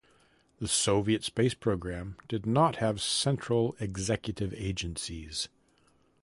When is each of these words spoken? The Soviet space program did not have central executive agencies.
The 0.57 0.67
Soviet 0.67 1.23
space 1.23 1.53
program 1.53 2.17
did 2.27 2.47
not 2.47 2.77
have 2.77 2.99
central 3.03 3.75
executive 3.79 4.51
agencies. 4.55 5.47